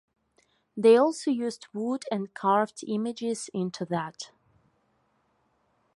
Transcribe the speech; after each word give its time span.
They 0.75 0.97
also 0.97 1.29
used 1.29 1.67
wood 1.73 2.05
and 2.09 2.33
carved 2.33 2.83
images 2.87 3.51
into 3.53 3.85
that. 3.85 4.31